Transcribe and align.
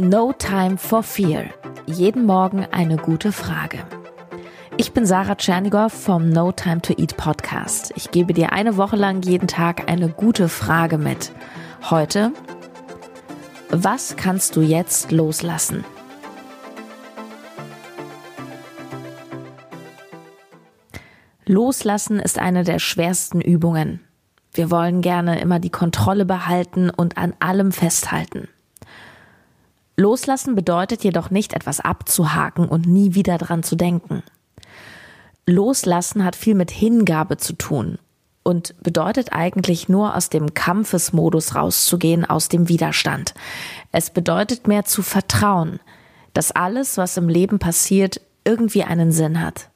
No 0.00 0.32
Time 0.32 0.78
for 0.78 1.02
Fear. 1.02 1.46
Jeden 1.86 2.24
Morgen 2.24 2.64
eine 2.70 2.96
gute 2.98 3.32
Frage. 3.32 3.78
Ich 4.76 4.92
bin 4.92 5.06
Sarah 5.06 5.34
Tschernigow 5.34 5.92
vom 5.92 6.28
No 6.28 6.52
Time 6.52 6.80
to 6.80 6.94
Eat 6.96 7.16
Podcast. 7.16 7.92
Ich 7.96 8.12
gebe 8.12 8.32
dir 8.32 8.52
eine 8.52 8.76
Woche 8.76 8.94
lang 8.94 9.22
jeden 9.22 9.48
Tag 9.48 9.90
eine 9.90 10.08
gute 10.08 10.48
Frage 10.48 10.98
mit. 10.98 11.32
Heute, 11.90 12.30
was 13.70 14.16
kannst 14.16 14.54
du 14.54 14.60
jetzt 14.60 15.10
loslassen? 15.10 15.84
Loslassen 21.44 22.20
ist 22.20 22.38
eine 22.38 22.62
der 22.62 22.78
schwersten 22.78 23.40
Übungen. 23.40 24.07
Wir 24.58 24.72
wollen 24.72 25.02
gerne 25.02 25.38
immer 25.38 25.60
die 25.60 25.70
Kontrolle 25.70 26.24
behalten 26.24 26.90
und 26.90 27.16
an 27.16 27.32
allem 27.38 27.70
festhalten. 27.70 28.48
Loslassen 29.96 30.56
bedeutet 30.56 31.04
jedoch 31.04 31.30
nicht 31.30 31.52
etwas 31.52 31.78
abzuhaken 31.78 32.68
und 32.68 32.84
nie 32.84 33.14
wieder 33.14 33.38
dran 33.38 33.62
zu 33.62 33.76
denken. 33.76 34.24
Loslassen 35.46 36.24
hat 36.24 36.34
viel 36.34 36.56
mit 36.56 36.72
Hingabe 36.72 37.36
zu 37.36 37.52
tun 37.52 38.00
und 38.42 38.74
bedeutet 38.82 39.32
eigentlich 39.32 39.88
nur 39.88 40.16
aus 40.16 40.28
dem 40.28 40.54
Kampfesmodus 40.54 41.54
rauszugehen, 41.54 42.24
aus 42.24 42.48
dem 42.48 42.68
Widerstand. 42.68 43.34
Es 43.92 44.10
bedeutet 44.10 44.66
mehr 44.66 44.84
zu 44.84 45.02
vertrauen, 45.02 45.78
dass 46.34 46.50
alles, 46.50 46.96
was 46.96 47.16
im 47.16 47.28
Leben 47.28 47.60
passiert, 47.60 48.20
irgendwie 48.42 48.82
einen 48.82 49.12
Sinn 49.12 49.40
hat. 49.40 49.70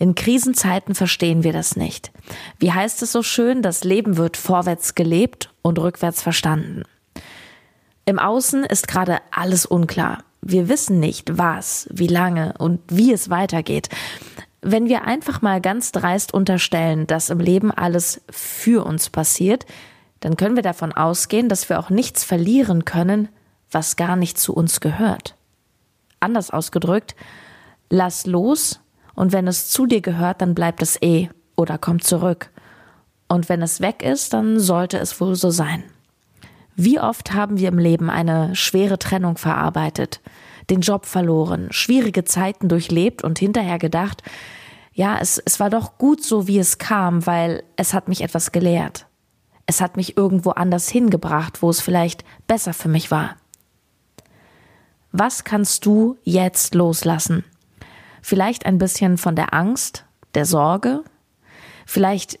In 0.00 0.14
Krisenzeiten 0.14 0.94
verstehen 0.94 1.44
wir 1.44 1.52
das 1.52 1.76
nicht. 1.76 2.10
Wie 2.58 2.72
heißt 2.72 3.02
es 3.02 3.12
so 3.12 3.22
schön, 3.22 3.60
das 3.60 3.84
Leben 3.84 4.16
wird 4.16 4.38
vorwärts 4.38 4.94
gelebt 4.94 5.52
und 5.60 5.78
rückwärts 5.78 6.22
verstanden. 6.22 6.84
Im 8.06 8.18
Außen 8.18 8.64
ist 8.64 8.88
gerade 8.88 9.18
alles 9.30 9.66
unklar. 9.66 10.24
Wir 10.40 10.70
wissen 10.70 11.00
nicht, 11.00 11.36
was, 11.36 11.86
wie 11.92 12.06
lange 12.06 12.54
und 12.58 12.80
wie 12.88 13.12
es 13.12 13.28
weitergeht. 13.28 13.90
Wenn 14.62 14.88
wir 14.88 15.04
einfach 15.04 15.42
mal 15.42 15.60
ganz 15.60 15.92
dreist 15.92 16.32
unterstellen, 16.32 17.06
dass 17.06 17.28
im 17.28 17.38
Leben 17.38 17.70
alles 17.70 18.22
für 18.30 18.86
uns 18.86 19.10
passiert, 19.10 19.66
dann 20.20 20.38
können 20.38 20.56
wir 20.56 20.62
davon 20.62 20.92
ausgehen, 20.92 21.50
dass 21.50 21.68
wir 21.68 21.78
auch 21.78 21.90
nichts 21.90 22.24
verlieren 22.24 22.86
können, 22.86 23.28
was 23.70 23.96
gar 23.96 24.16
nicht 24.16 24.38
zu 24.38 24.54
uns 24.54 24.80
gehört. 24.80 25.36
Anders 26.20 26.50
ausgedrückt, 26.50 27.14
lass 27.90 28.24
los 28.24 28.80
und 29.20 29.34
wenn 29.34 29.46
es 29.46 29.68
zu 29.68 29.84
dir 29.84 30.00
gehört, 30.00 30.40
dann 30.40 30.54
bleibt 30.54 30.80
es 30.80 30.96
eh 31.02 31.28
oder 31.54 31.76
kommt 31.76 32.04
zurück. 32.04 32.48
Und 33.28 33.50
wenn 33.50 33.60
es 33.60 33.82
weg 33.82 34.02
ist, 34.02 34.32
dann 34.32 34.58
sollte 34.58 34.96
es 34.96 35.20
wohl 35.20 35.34
so 35.34 35.50
sein. 35.50 35.84
Wie 36.74 36.98
oft 36.98 37.34
haben 37.34 37.58
wir 37.58 37.68
im 37.68 37.76
Leben 37.76 38.08
eine 38.08 38.56
schwere 38.56 38.98
Trennung 38.98 39.36
verarbeitet, 39.36 40.22
den 40.70 40.80
Job 40.80 41.04
verloren, 41.04 41.68
schwierige 41.70 42.24
Zeiten 42.24 42.70
durchlebt 42.70 43.22
und 43.22 43.38
hinterher 43.38 43.78
gedacht, 43.78 44.22
ja, 44.94 45.18
es, 45.20 45.36
es 45.36 45.60
war 45.60 45.68
doch 45.68 45.98
gut 45.98 46.24
so, 46.24 46.48
wie 46.48 46.58
es 46.58 46.78
kam, 46.78 47.26
weil 47.26 47.62
es 47.76 47.92
hat 47.92 48.08
mich 48.08 48.22
etwas 48.22 48.52
gelehrt. 48.52 49.04
Es 49.66 49.82
hat 49.82 49.98
mich 49.98 50.16
irgendwo 50.16 50.52
anders 50.52 50.88
hingebracht, 50.88 51.60
wo 51.60 51.68
es 51.68 51.82
vielleicht 51.82 52.24
besser 52.46 52.72
für 52.72 52.88
mich 52.88 53.10
war. 53.10 53.36
Was 55.12 55.44
kannst 55.44 55.84
du 55.84 56.16
jetzt 56.24 56.74
loslassen? 56.74 57.44
Vielleicht 58.22 58.66
ein 58.66 58.78
bisschen 58.78 59.18
von 59.18 59.36
der 59.36 59.54
Angst, 59.54 60.04
der 60.34 60.44
Sorge, 60.44 61.02
vielleicht 61.86 62.38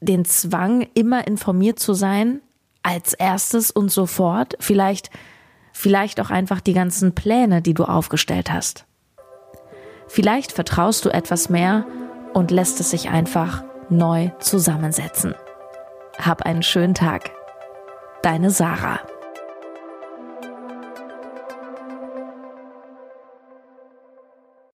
den 0.00 0.24
Zwang, 0.24 0.86
immer 0.94 1.26
informiert 1.26 1.78
zu 1.78 1.94
sein, 1.94 2.40
als 2.82 3.14
erstes 3.14 3.70
und 3.70 3.90
sofort, 3.90 4.56
vielleicht, 4.60 5.10
vielleicht 5.72 6.20
auch 6.20 6.30
einfach 6.30 6.60
die 6.60 6.72
ganzen 6.72 7.14
Pläne, 7.14 7.62
die 7.62 7.74
du 7.74 7.84
aufgestellt 7.84 8.52
hast. 8.52 8.86
Vielleicht 10.06 10.52
vertraust 10.52 11.04
du 11.04 11.10
etwas 11.10 11.48
mehr 11.48 11.84
und 12.32 12.50
lässt 12.50 12.80
es 12.80 12.90
sich 12.90 13.10
einfach 13.10 13.64
neu 13.90 14.30
zusammensetzen. 14.38 15.34
Hab 16.18 16.42
einen 16.42 16.62
schönen 16.62 16.94
Tag. 16.94 17.30
Deine 18.22 18.50
Sarah. 18.50 19.00